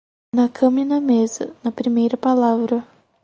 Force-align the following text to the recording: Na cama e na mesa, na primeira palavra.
Na 0.35 0.45
cama 0.57 0.79
e 0.81 0.83
na 0.85 0.99
mesa, 0.99 1.45
na 1.63 1.71
primeira 1.71 2.17
palavra. 2.17 2.79